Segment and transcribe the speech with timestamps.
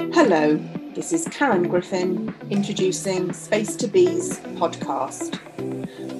[0.00, 0.56] Hello,
[0.94, 5.38] this is Karen Griffin introducing Space to Be's podcast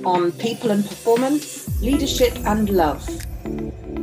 [0.05, 3.09] on people and performance, leadership and love.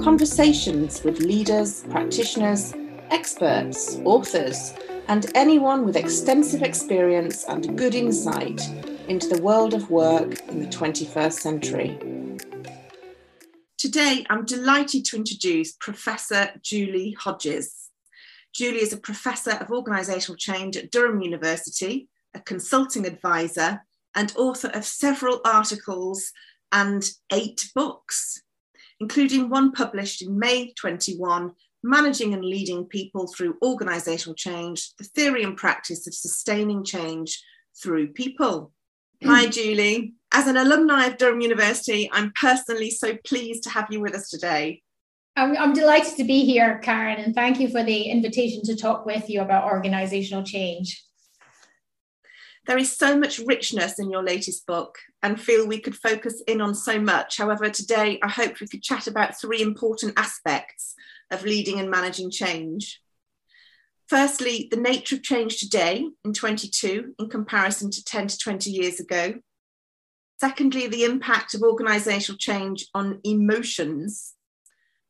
[0.03, 2.73] Conversations with leaders, practitioners,
[3.11, 4.73] experts, authors,
[5.09, 8.67] and anyone with extensive experience and good insight
[9.07, 11.99] into the world of work in the 21st century.
[13.77, 17.76] Today, I'm delighted to introduce Professor Julie Hodges.
[18.57, 23.83] Julie is a professor of organisational change at Durham University, a consulting advisor,
[24.15, 26.31] and author of several articles
[26.71, 28.41] and eight books,
[28.99, 31.51] including one published in May 21
[31.83, 37.39] Managing and Leading People Through Organisational Change The Theory and Practice of Sustaining Change
[37.79, 38.71] Through People.
[39.23, 40.15] Hi, Julie.
[40.31, 44.31] As an alumni of Durham University, I'm personally so pleased to have you with us
[44.31, 44.81] today.
[45.37, 49.05] I'm, I'm delighted to be here, Karen, and thank you for the invitation to talk
[49.05, 51.05] with you about organisational change.
[52.65, 56.59] There is so much richness in your latest book and feel we could focus in
[56.59, 57.37] on so much.
[57.37, 60.95] However, today I hope we could chat about three important aspects
[61.29, 62.99] of leading and managing change.
[64.07, 68.99] Firstly, the nature of change today in 22 in comparison to 10 to 20 years
[68.99, 69.35] ago.
[70.39, 74.33] Secondly, the impact of organisational change on emotions.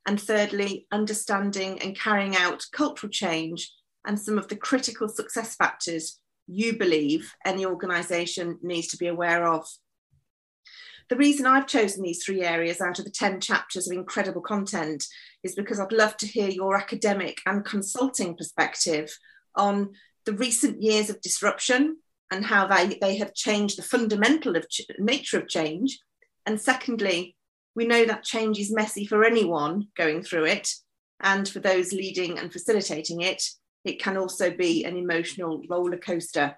[0.07, 3.71] And thirdly, understanding and carrying out cultural change
[4.05, 9.45] and some of the critical success factors you believe any organisation needs to be aware
[9.45, 9.67] of.
[11.09, 15.05] The reason I've chosen these three areas out of the 10 chapters of incredible content
[15.43, 19.17] is because I'd love to hear your academic and consulting perspective
[19.55, 19.91] on
[20.25, 21.97] the recent years of disruption
[22.29, 25.99] and how they, they have changed the fundamental of ch- nature of change.
[26.45, 27.36] And secondly,
[27.77, 30.73] we know that change is messy for anyone going through it.
[31.21, 33.43] And for those leading and facilitating it,
[33.85, 36.57] it can also be an emotional roller coaster.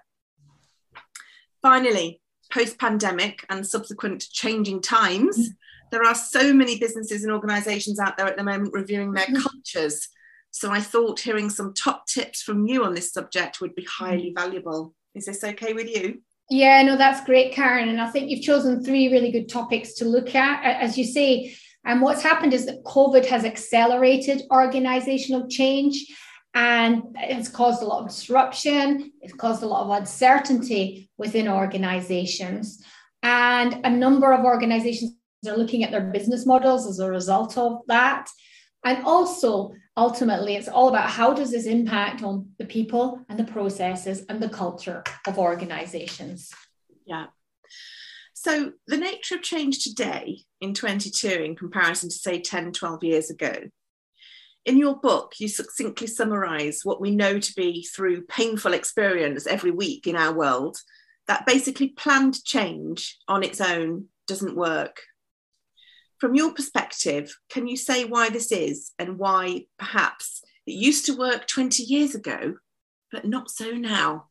[1.60, 5.52] Finally, post pandemic and subsequent changing times, mm.
[5.90, 9.42] there are so many businesses and organizations out there at the moment reviewing their mm.
[9.42, 10.08] cultures.
[10.52, 14.30] So I thought hearing some top tips from you on this subject would be highly
[14.30, 14.40] mm.
[14.40, 14.94] valuable.
[15.14, 16.22] Is this okay with you?
[16.50, 17.88] Yeah, no, that's great, Karen.
[17.88, 20.64] And I think you've chosen three really good topics to look at.
[20.64, 26.06] As you say, and what's happened is that COVID has accelerated organizational change
[26.52, 32.84] and it's caused a lot of disruption, it's caused a lot of uncertainty within organizations.
[33.22, 35.14] And a number of organizations
[35.46, 38.28] are looking at their business models as a result of that.
[38.84, 43.44] And also, ultimately, it's all about how does this impact on the people and the
[43.44, 46.52] processes and the culture of organizations.
[47.06, 47.26] Yeah.
[48.32, 53.30] So, the nature of change today in 22 in comparison to, say, 10, 12 years
[53.30, 53.52] ago
[54.64, 59.70] in your book, you succinctly summarize what we know to be through painful experience every
[59.70, 60.76] week in our world
[61.26, 65.02] that basically planned change on its own doesn't work.
[66.20, 71.16] From your perspective, can you say why this is and why perhaps it used to
[71.16, 72.56] work 20 years ago,
[73.10, 74.26] but not so now?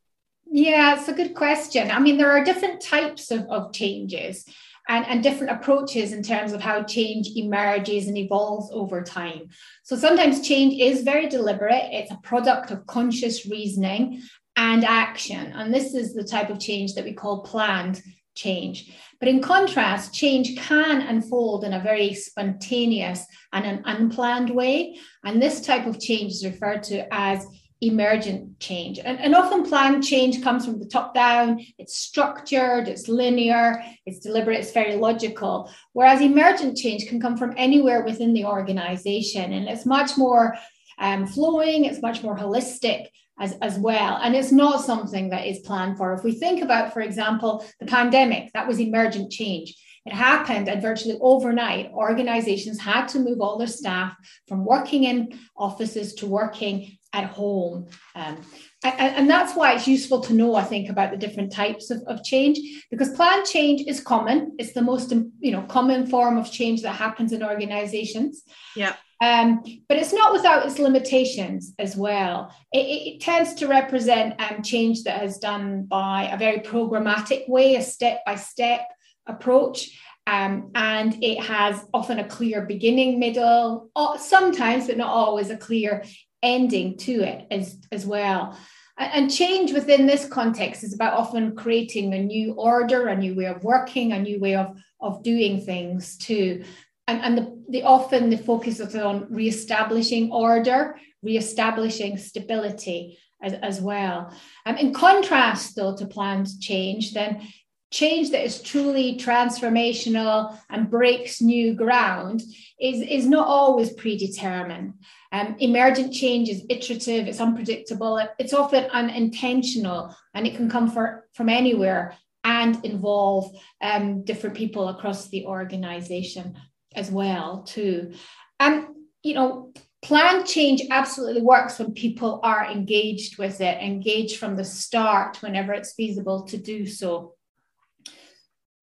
[0.45, 1.89] Yeah, it's a good question.
[1.89, 4.45] I mean, there are different types of, of changes
[4.87, 9.49] and, and different approaches in terms of how change emerges and evolves over time.
[9.83, 14.21] So sometimes change is very deliberate, it's a product of conscious reasoning
[14.55, 15.53] and action.
[15.53, 18.01] And this is the type of change that we call planned
[18.39, 18.91] change.
[19.19, 24.97] But in contrast, change can unfold in a very spontaneous and an unplanned way.
[25.25, 27.45] And this type of change is referred to as
[27.81, 28.99] emergent change.
[28.99, 34.19] And, and often planned change comes from the top down, it's structured, it's linear, it's
[34.19, 35.71] deliberate, it's very logical.
[35.93, 40.57] Whereas emergent change can come from anywhere within the organization and it's much more
[40.99, 43.07] um, flowing, it's much more holistic.
[43.41, 44.19] As, as well.
[44.21, 46.13] And it's not something that is planned for.
[46.13, 49.75] If we think about, for example, the pandemic, that was emergent change.
[50.05, 54.13] It happened and virtually overnight, organizations had to move all their staff
[54.47, 57.87] from working in offices to working at home.
[58.15, 58.41] Um,
[58.83, 62.01] and, and, that's why it's useful to know, I think, about the different types of,
[62.07, 64.55] of change, because planned change is common.
[64.57, 68.43] It's the most you know common form of change that happens in organizations.
[68.75, 68.95] Yeah.
[69.21, 72.55] Um, but it's not without its limitations as well.
[72.71, 77.49] It, it, it tends to represent um, change that is done by a very programmatic
[77.49, 78.87] way, a step by step
[79.27, 79.99] approach.
[80.25, 83.89] Um, and it has often a clear beginning, middle,
[84.19, 86.03] sometimes, but not always, a clear
[86.41, 88.57] ending to it as, as well.
[88.97, 93.45] And change within this context is about often creating a new order, a new way
[93.45, 96.63] of working, a new way of, of doing things too.
[97.07, 103.81] And, and the, the often the focus is on reestablishing order, reestablishing stability, as, as
[103.81, 104.33] well.
[104.65, 107.47] Um, in contrast, though, to planned change, then
[107.91, 112.41] change that is truly transformational and breaks new ground
[112.79, 114.93] is, is not always predetermined.
[115.31, 121.27] Um, emergent change is iterative, it's unpredictable, it's often unintentional, and it can come for,
[121.33, 126.55] from anywhere and involve um, different people across the organization
[126.95, 128.13] as well too.
[128.59, 128.87] And
[129.23, 134.63] you know, planned change absolutely works when people are engaged with it, engaged from the
[134.63, 137.35] start whenever it's feasible to do so.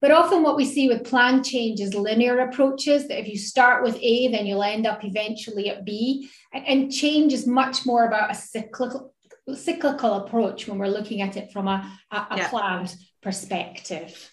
[0.06, 3.82] But often, what we see with planned change is linear approaches that if you start
[3.82, 6.30] with A, then you'll end up eventually at B.
[6.52, 9.12] And, change is much more about a cyclical,
[9.52, 12.48] cyclical approach when we're looking at it from a, a, a yeah.
[12.48, 14.32] planned perspective.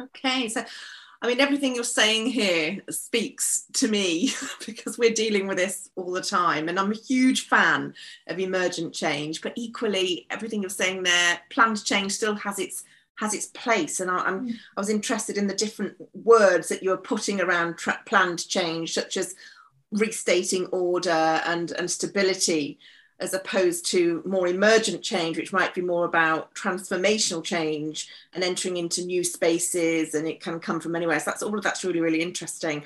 [0.00, 0.62] Okay, so
[1.20, 4.30] I mean, everything you're saying here speaks to me
[4.66, 6.68] because we're dealing with this all the time.
[6.68, 7.92] And I'm a huge fan
[8.28, 12.84] of emergent change, but equally, everything you're saying there, planned change still has its
[13.18, 14.00] has its place.
[14.00, 14.48] And I, am.
[14.76, 19.16] I was interested in the different words that you're putting around tra- planned change, such
[19.16, 19.34] as
[19.90, 22.78] restating order and, and stability,
[23.20, 28.76] as opposed to more emergent change, which might be more about transformational change and entering
[28.76, 31.18] into new spaces, and it can come from anywhere.
[31.18, 32.84] So that's all of that's really, really interesting.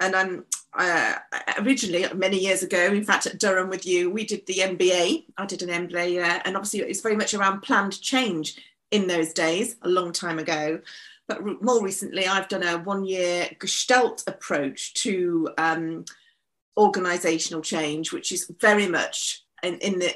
[0.00, 1.16] And I'm uh,
[1.58, 5.24] originally many years ago, in fact, at Durham with you, we did the MBA.
[5.36, 8.56] I did an MBA, uh, and obviously it's very much around planned change
[8.94, 10.80] in those days, a long time ago.
[11.26, 16.04] But re- more recently, I've done a one year Gestalt approach to um,
[16.76, 20.14] organizational change, which is very much in, in the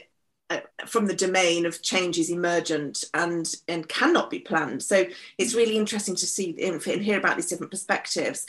[0.50, 4.82] uh, from the domain of changes emergent and and cannot be planned.
[4.82, 5.06] So
[5.38, 8.46] it's really interesting to see and hear about these different perspectives.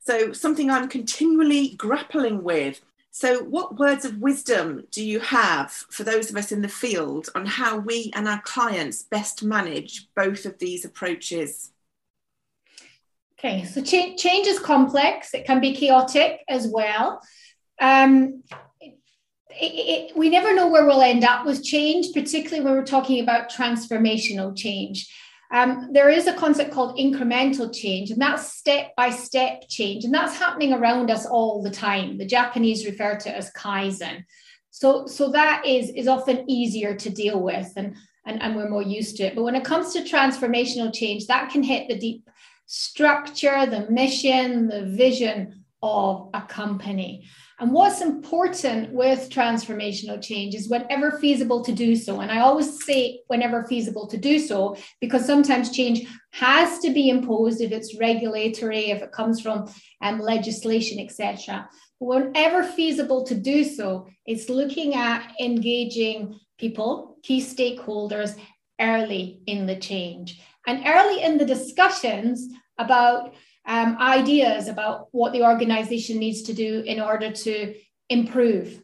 [0.00, 2.80] So something I'm continually grappling with
[3.14, 7.28] so, what words of wisdom do you have for those of us in the field
[7.34, 11.72] on how we and our clients best manage both of these approaches?
[13.38, 17.20] Okay, so ch- change is complex, it can be chaotic as well.
[17.78, 18.44] Um,
[18.80, 18.94] it,
[19.60, 23.50] it, we never know where we'll end up with change, particularly when we're talking about
[23.50, 25.14] transformational change.
[25.52, 30.14] Um, there is a concept called incremental change, and that's step by step change, and
[30.14, 32.16] that's happening around us all the time.
[32.16, 34.24] The Japanese refer to it as kaizen.
[34.70, 37.94] So, so that is, is often easier to deal with, and,
[38.24, 39.34] and, and we're more used to it.
[39.34, 42.30] But when it comes to transformational change, that can hit the deep
[42.64, 47.28] structure, the mission, the vision of a company.
[47.60, 52.20] And what's important with transformational change is whenever feasible to do so.
[52.20, 57.08] And I always say whenever feasible to do so, because sometimes change has to be
[57.08, 59.70] imposed if it's regulatory, if it comes from
[60.00, 61.68] um, legislation, etc.
[61.98, 68.38] Whenever feasible to do so, it's looking at engaging people, key stakeholders
[68.80, 73.34] early in the change and early in the discussions about
[73.66, 77.74] um, ideas about what the organization needs to do in order to
[78.08, 78.82] improve,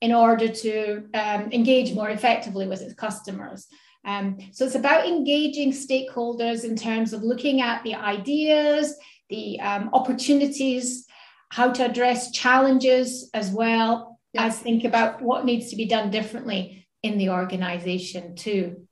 [0.00, 3.66] in order to um, engage more effectively with its customers.
[4.04, 8.94] Um, so it's about engaging stakeholders in terms of looking at the ideas,
[9.30, 11.06] the um, opportunities,
[11.50, 14.46] how to address challenges as well yeah.
[14.46, 18.86] as think about what needs to be done differently in the organization too.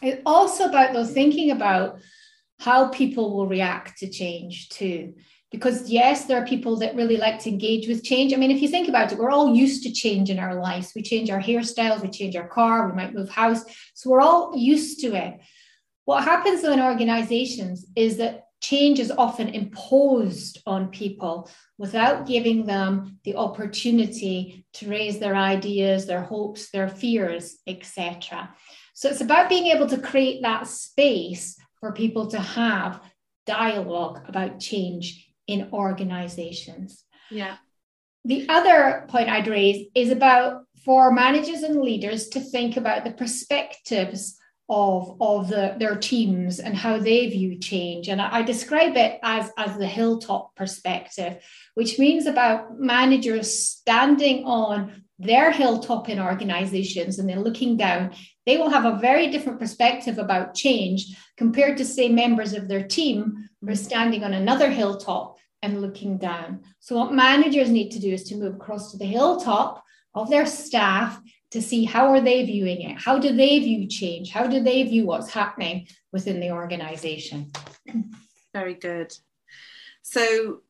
[0.00, 1.98] It's also about those thinking about
[2.58, 5.14] how people will react to change too.
[5.50, 8.34] Because yes, there are people that really like to engage with change.
[8.34, 10.92] I mean, if you think about it, we're all used to change in our lives.
[10.94, 13.64] We change our hairstyles, we change our car, we might move house.
[13.94, 15.40] So we're all used to it.
[16.04, 21.48] What happens though in organizations is that change is often imposed on people
[21.78, 28.50] without giving them the opportunity to raise their ideas, their hopes, their fears, etc.
[28.94, 33.00] So it's about being able to create that space for people to have
[33.46, 37.04] dialogue about change in organizations.
[37.30, 37.56] Yeah.
[38.24, 43.12] The other point I'd raise is about for managers and leaders to think about the
[43.12, 48.08] perspectives of, of the, their teams and how they view change.
[48.08, 51.42] And I, I describe it as, as the hilltop perspective,
[51.74, 58.14] which means about managers standing on their hilltop in organizations and then looking down,
[58.48, 62.82] they will have a very different perspective about change compared to, say, members of their
[62.82, 66.62] team who are standing on another hilltop and looking down.
[66.80, 70.46] So, what managers need to do is to move across to the hilltop of their
[70.46, 72.98] staff to see how are they viewing it?
[72.98, 74.30] How do they view change?
[74.30, 77.52] How do they view what's happening within the organization?
[78.54, 79.12] Very good.
[80.00, 80.62] So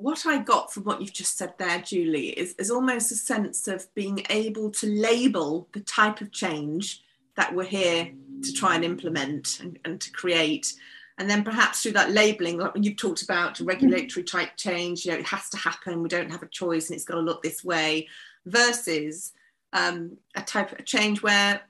[0.00, 3.66] what I got from what you've just said there, Julie, is, is almost a sense
[3.68, 7.02] of being able to label the type of change
[7.36, 8.10] that we're here
[8.42, 10.74] to try and implement and, and to create.
[11.18, 15.18] And then perhaps through that labeling, like you've talked about regulatory type change, you know,
[15.18, 17.64] it has to happen, we don't have a choice and it's got to look this
[17.64, 18.08] way,
[18.44, 19.32] versus
[19.72, 21.62] um, a type of change where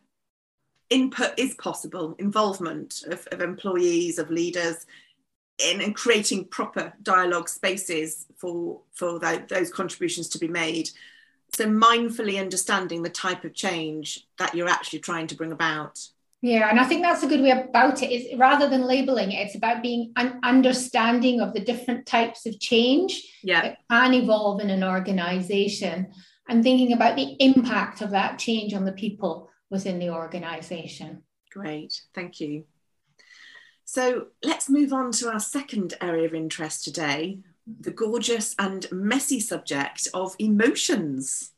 [0.90, 4.86] input is possible, involvement of, of employees, of leaders,
[5.58, 10.90] in and creating proper dialogue spaces for for that, those contributions to be made.
[11.54, 15.98] So mindfully understanding the type of change that you're actually trying to bring about.
[16.42, 19.46] Yeah and i think that's a good way about it is rather than labeling it
[19.46, 23.62] it's about being an understanding of the different types of change yeah.
[23.62, 26.12] that can evolve in an organization
[26.48, 31.22] and thinking about the impact of that change on the people within the organization.
[31.50, 32.64] Great thank you
[33.86, 37.38] so let's move on to our second area of interest today
[37.80, 41.52] the gorgeous and messy subject of emotions.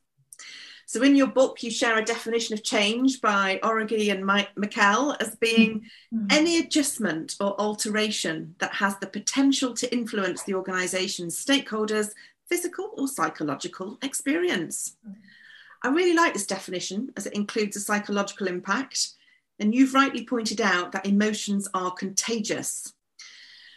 [0.86, 5.14] So, in your book, you share a definition of change by Oreg and Mike McKell
[5.20, 5.80] as being
[6.14, 6.26] mm-hmm.
[6.30, 12.12] any adjustment or alteration that has the potential to influence the organization's stakeholders'
[12.46, 14.96] physical or psychological experience.
[15.06, 15.20] Mm-hmm.
[15.82, 19.10] I really like this definition as it includes a psychological impact
[19.60, 22.92] and you've rightly pointed out that emotions are contagious.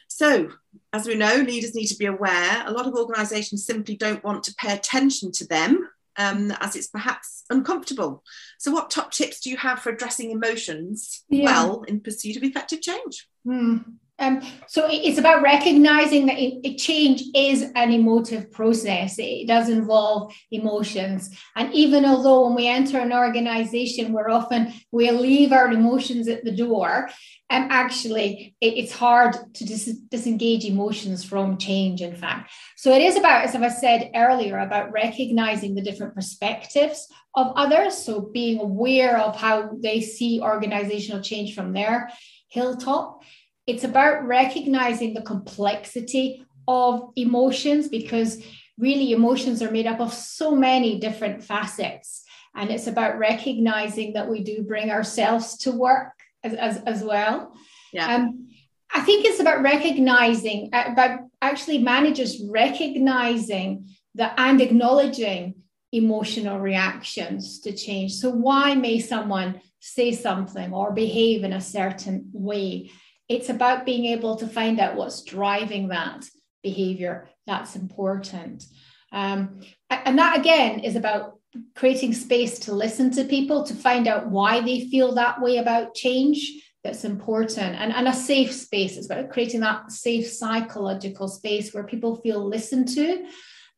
[0.08, 0.50] So,
[0.94, 2.64] as we know, leaders need to be aware.
[2.66, 6.88] A lot of organizations simply don't want to pay attention to them um, as it's
[6.88, 8.24] perhaps uncomfortable.
[8.60, 11.46] So, what top tips do you have for addressing emotions yeah.
[11.46, 13.28] well in pursuit of effective change?
[13.46, 13.78] Hmm.
[14.22, 19.16] Um, so it's about recognizing that a change is an emotive process.
[19.18, 21.36] It does involve emotions.
[21.56, 26.44] And even although when we enter an organization, we're often, we'll leave our emotions at
[26.44, 27.10] the door,
[27.50, 32.52] and um, actually it, it's hard to dis- disengage emotions from change, in fact.
[32.78, 37.98] So it is about, as I said earlier, about recognizing the different perspectives of others.
[37.98, 42.10] So being aware of how they see organizational change from their
[42.50, 43.24] hilltop
[43.72, 48.44] it's about recognizing the complexity of emotions because
[48.78, 52.24] really emotions are made up of so many different facets.
[52.54, 56.12] And it's about recognizing that we do bring ourselves to work
[56.44, 57.54] as, as, as well.
[57.94, 58.14] Yeah.
[58.14, 58.50] Um,
[58.94, 65.56] I think it's about recognizing, uh, about actually managers recognizing that and acknowledging
[65.94, 68.14] emotional reactions to change.
[68.16, 72.92] So, why may someone say something or behave in a certain way?
[73.32, 76.26] It's about being able to find out what's driving that
[76.64, 77.30] behavior.
[77.48, 78.66] That's important.
[79.12, 81.40] Um, and that again is about
[81.76, 85.96] creating space to listen to people, to find out why they feel that way about
[85.96, 86.40] change.
[86.84, 87.76] That's important.
[87.76, 88.98] And, and a safe space.
[88.98, 93.26] It's about creating that safe psychological space where people feel listened to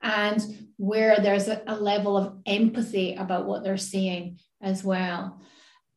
[0.01, 0.41] and
[0.77, 5.41] where there's a, a level of empathy about what they're seeing as well.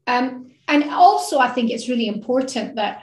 [0.07, 3.03] Um, and also, I think it's really important that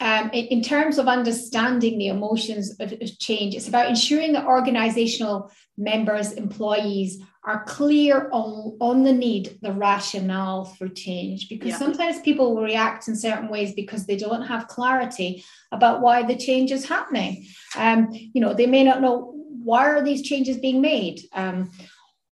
[0.00, 5.50] um, in, terms of understanding the emotions of, of, change, it's about ensuring that organizational
[5.76, 11.48] members, employees are clear on, on the need, the rationale for change.
[11.48, 11.78] Because yeah.
[11.78, 16.36] sometimes people will react in certain ways because they don't have clarity about why the
[16.36, 17.46] change is happening.
[17.76, 21.20] Um, you know, they may not know why are these changes being made.
[21.32, 21.70] Um,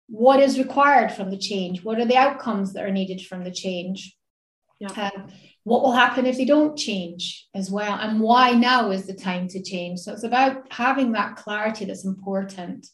[0.07, 1.83] what is required from the change?
[1.83, 4.15] What are the outcomes that are needed from the change?
[4.79, 4.89] Yeah.
[4.89, 5.27] Um,
[5.65, 7.98] what will happen if they don't change as well?
[8.00, 10.00] And why now is the time to change?
[10.00, 12.88] So it's about having that clarity that's important.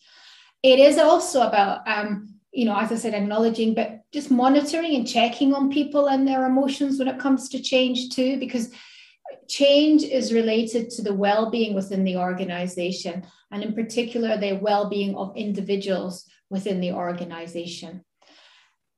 [0.64, 5.08] It is also about um, you know as i said acknowledging but just monitoring and
[5.08, 8.72] checking on people and their emotions when it comes to change too because
[9.48, 15.36] change is related to the well-being within the organization and in particular the well-being of
[15.36, 18.04] individuals within the organization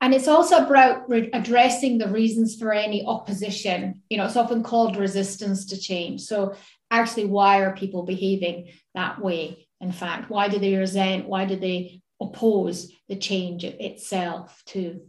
[0.03, 4.01] and it's also about re- addressing the reasons for any opposition.
[4.09, 6.23] You know, it's often called resistance to change.
[6.23, 6.55] So,
[6.91, 9.69] actually, why are people behaving that way?
[9.79, 11.29] In fact, why do they resent?
[11.29, 15.03] Why do they oppose the change itself, too?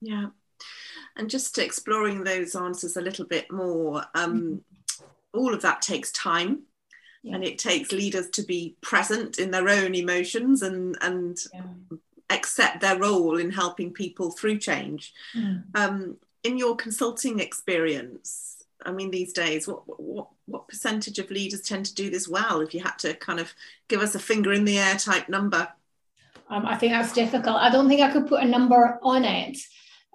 [0.00, 0.26] Yeah.
[1.16, 4.62] And just exploring those answers a little bit more, um,
[5.00, 5.04] mm-hmm.
[5.36, 6.62] all of that takes time.
[7.24, 7.34] Yeah.
[7.34, 11.98] And it takes leaders to be present in their own emotions and and yeah
[12.30, 15.12] accept their role in helping people through change.
[15.36, 15.64] Mm.
[15.74, 21.60] Um, in your consulting experience, I mean, these days, what, what what percentage of leaders
[21.60, 22.60] tend to do this well?
[22.60, 23.52] If you had to kind of
[23.88, 25.68] give us a finger in the air type number,
[26.50, 27.56] um, I think that's difficult.
[27.56, 29.58] I don't think I could put a number on it.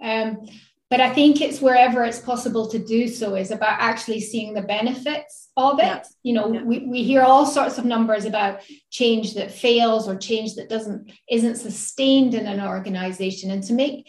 [0.02, 0.48] Um,
[0.94, 4.62] but I think it's wherever it's possible to do so is about actually seeing the
[4.62, 5.86] benefits of it.
[5.86, 6.04] Yeah.
[6.22, 6.62] You know, yeah.
[6.62, 11.12] we, we hear all sorts of numbers about change that fails or change that doesn't
[11.28, 13.50] isn't sustained in an organization.
[13.50, 14.08] And to make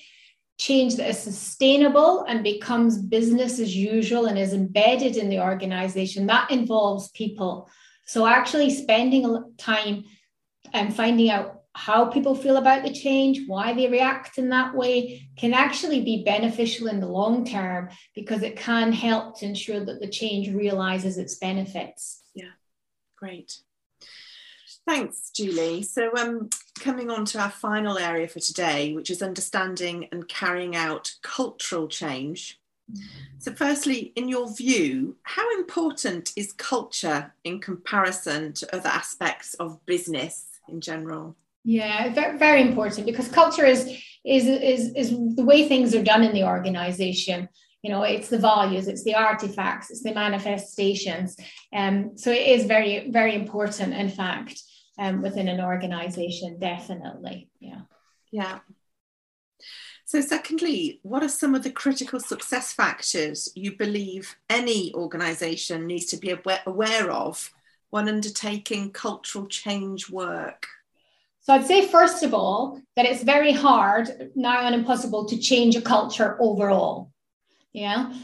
[0.59, 6.26] change that is sustainable and becomes business as usual and is embedded in the organization,
[6.26, 7.71] that involves people.
[8.05, 10.05] So actually spending time
[10.75, 15.28] and finding out how people feel about the change, why they react in that way,
[15.37, 20.00] can actually be beneficial in the long term because it can help to ensure that
[20.00, 22.23] the change realizes its benefits.
[22.35, 22.52] Yeah,
[23.16, 23.59] great.
[24.87, 25.83] Thanks, Julie.
[25.83, 30.76] So, um, coming on to our final area for today, which is understanding and carrying
[30.76, 32.61] out cultural change.
[33.38, 39.85] So, firstly, in your view, how important is culture in comparison to other aspects of
[39.87, 41.35] business in general?
[41.64, 43.88] Yeah, very, important because culture is
[44.25, 47.49] is is is the way things are done in the organization.
[47.83, 51.37] You know, it's the values, it's the artifacts, it's the manifestations.
[51.73, 54.59] Um, so it is very, very important, in fact,
[54.99, 57.50] um, within an organization, definitely.
[57.61, 57.83] Yeah.
[58.33, 58.61] Yeah.
[60.06, 66.06] So, secondly, what are some of the critical success factors you believe any organization needs
[66.06, 66.35] to be
[66.66, 67.52] aware of
[67.90, 70.66] when undertaking cultural change work?
[71.45, 75.77] So I'd say, first of all, that it's very hard, now and impossible, to change
[75.77, 77.13] a culture overall.
[77.75, 78.15] Yeah.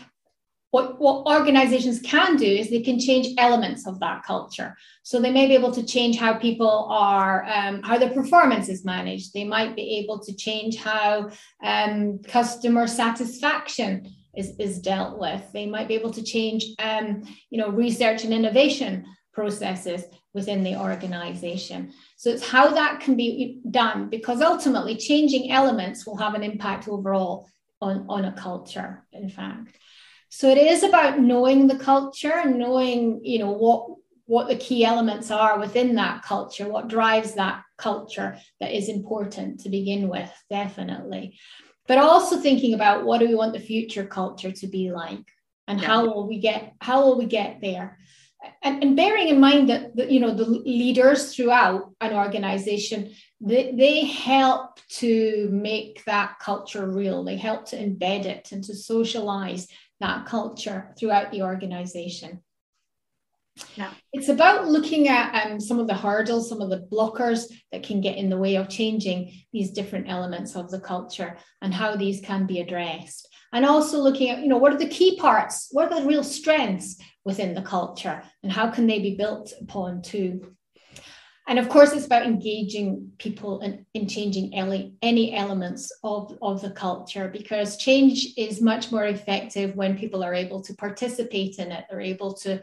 [0.71, 4.75] What, what organizations can do is they can change elements of that culture.
[5.03, 8.87] So they may be able to change how people are, um, how their performance is
[8.87, 9.35] managed.
[9.35, 11.31] They might be able to change how
[11.63, 15.43] um, customer satisfaction is, is dealt with.
[15.53, 20.77] They might be able to change, um, you know, research and innovation processes within the
[20.77, 21.93] organization.
[22.21, 26.87] So it's how that can be done because ultimately changing elements will have an impact
[26.87, 27.49] overall
[27.81, 29.79] on, on a culture, in fact.
[30.29, 33.97] So it is about knowing the culture, knowing, you know, what
[34.27, 39.61] what the key elements are within that culture, what drives that culture that is important
[39.61, 41.39] to begin with, definitely.
[41.89, 45.25] But also thinking about what do we want the future culture to be like
[45.67, 45.87] and yeah.
[45.87, 47.99] how will we get how will we get there?
[48.63, 53.73] And, and bearing in mind that the, you know the leaders throughout an organization they,
[53.73, 57.25] they help to make that culture real.
[57.25, 59.67] They help to embed it and to socialize
[60.01, 62.43] that culture throughout the organization
[64.13, 68.01] It's about looking at um, some of the hurdles, some of the blockers that can
[68.01, 72.21] get in the way of changing these different elements of the culture and how these
[72.21, 73.29] can be addressed.
[73.53, 75.69] And also looking at, you know, what are the key parts?
[75.73, 76.97] What are the real strengths?
[77.25, 80.55] within the culture and how can they be built upon too
[81.47, 86.63] and of course it's about engaging people in, in changing ele- any elements of, of
[86.63, 91.71] the culture because change is much more effective when people are able to participate in
[91.71, 92.61] it they're able to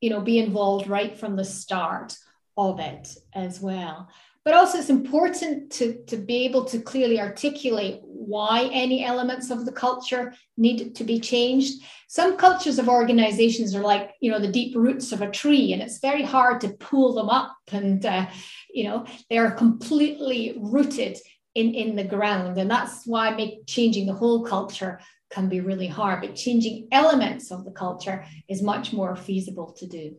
[0.00, 2.16] you know be involved right from the start
[2.56, 4.08] of it as well
[4.44, 9.66] but also it's important to, to be able to clearly articulate why any elements of
[9.66, 11.82] the culture need to be changed.
[12.08, 15.82] Some cultures of organizations are like, you know, the deep roots of a tree, and
[15.82, 17.56] it's very hard to pull them up.
[17.70, 18.26] And, uh,
[18.72, 21.18] you know, they are completely rooted
[21.54, 22.56] in, in the ground.
[22.56, 26.20] And that's why make, changing the whole culture can be really hard.
[26.20, 30.16] But changing elements of the culture is much more feasible to do.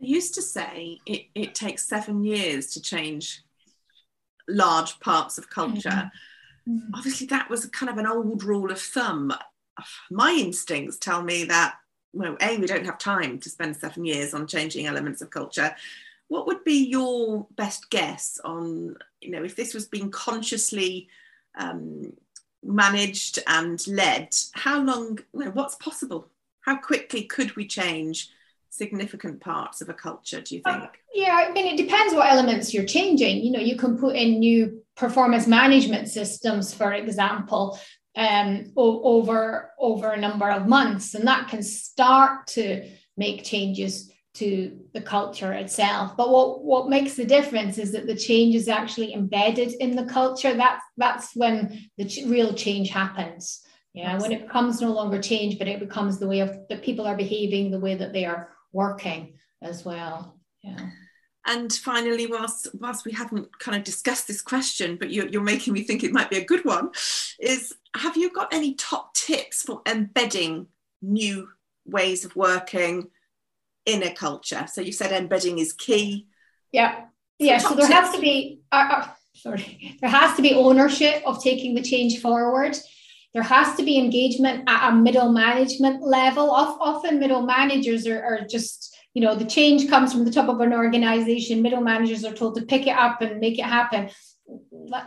[0.00, 3.42] I used to say it, it takes seven years to change
[4.48, 5.88] large parts of culture.
[5.88, 6.16] Mm-hmm
[6.68, 6.90] Mm.
[6.94, 9.32] Obviously, that was kind of an old rule of thumb.
[10.10, 11.76] My instincts tell me that,
[12.12, 15.74] well, A, we don't have time to spend seven years on changing elements of culture.
[16.28, 21.08] What would be your best guess on, you know, if this was being consciously
[21.58, 22.12] um,
[22.62, 26.28] managed and led, how long, you know, what's possible?
[26.60, 28.30] How quickly could we change
[28.70, 30.82] significant parts of a culture, do you think?
[30.82, 33.42] Uh, yeah, I mean, it depends what elements you're changing.
[33.42, 37.78] You know, you can put in new performance management systems, for example,
[38.16, 44.11] um, o- over over a number of months, and that can start to make changes
[44.34, 46.16] to the culture itself.
[46.16, 50.06] But what what makes the difference is that the change is actually embedded in the
[50.06, 50.54] culture.
[50.54, 53.60] That's that's when the ch- real change happens.
[53.92, 57.06] Yeah, when it becomes no longer change, but it becomes the way of that people
[57.06, 60.38] are behaving, the way that they are working as well.
[60.62, 60.88] Yeah.
[61.46, 65.74] And finally, whilst whilst we haven't kind of discussed this question, but you're, you're making
[65.74, 66.90] me think it might be a good one,
[67.38, 70.68] is have you got any top tips for embedding
[71.02, 71.48] new
[71.84, 73.08] ways of working
[73.86, 74.66] in a culture?
[74.72, 76.26] So you said embedding is key.
[76.72, 77.04] Yeah,
[77.38, 77.58] yeah.
[77.58, 78.60] So there has to be.
[78.70, 82.76] Uh, uh, sorry, there has to be ownership of taking the change forward
[83.34, 86.50] there has to be engagement at a middle management level.
[86.50, 90.60] Often, middle managers are, are just, you know, the change comes from the top of
[90.60, 91.62] an organization.
[91.62, 94.10] Middle managers are told to pick it up and make it happen.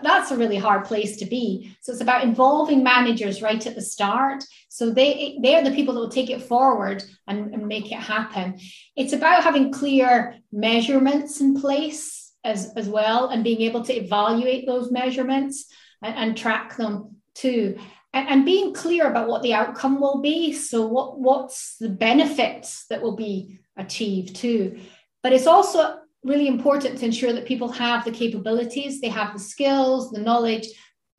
[0.04, 1.76] That's a really hard place to be.
[1.82, 4.44] So it's about involving managers right at the start.
[4.70, 8.00] So they they are the people that will take it forward and, and make it
[8.00, 8.60] happen.
[8.96, 14.66] It's about having clear measurements in place as, as well and being able to evaluate
[14.66, 15.66] those measurements
[16.04, 17.78] and, and track them too
[18.16, 20.54] and, and being clear about what the outcome will be.
[20.54, 24.80] So, what, what's the benefits that will be achieved too?
[25.22, 29.40] But it's also really important to ensure that people have the capabilities, they have the
[29.40, 30.68] skills, the knowledge,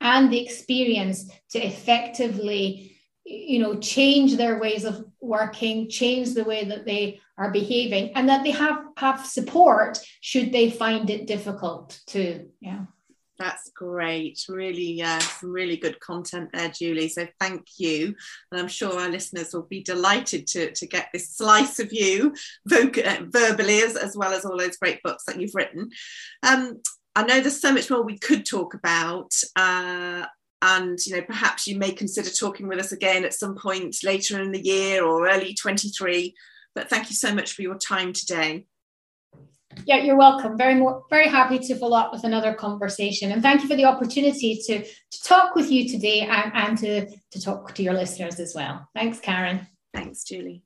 [0.01, 2.93] and the experience to effectively
[3.25, 8.29] you know change their ways of working change the way that they are behaving and
[8.29, 12.85] that they have have support should they find it difficult to yeah
[13.39, 14.45] that's great.
[14.49, 17.09] Really, uh, some really good content there, Julie.
[17.09, 18.15] So thank you.
[18.51, 22.35] And I'm sure our listeners will be delighted to, to get this slice of you
[22.73, 25.91] uh, verbally, as, as well as all those great books that you've written.
[26.43, 26.81] Um,
[27.15, 29.33] I know there's so much more we could talk about.
[29.55, 30.27] Uh,
[30.63, 34.41] and you know perhaps you may consider talking with us again at some point later
[34.41, 36.35] in the year or early 23
[36.75, 38.65] but thank you so much for your time today
[39.85, 40.57] yeah, you're welcome.
[40.57, 43.33] Very more, very happy to follow up with another conversation.
[43.33, 47.07] And thank you for the opportunity to, to talk with you today and, and to,
[47.31, 48.89] to talk to your listeners as well.
[48.95, 49.67] Thanks, Karen.
[49.93, 50.63] Thanks, Julie.